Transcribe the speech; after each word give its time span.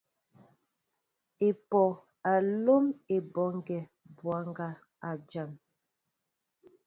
Epoh 1.47 1.93
a 2.31 2.33
lóm 2.63 2.85
Eboŋgue 3.15 3.79
bwaŋga 4.17 4.69
a 5.07 5.09
jan. 5.29 5.51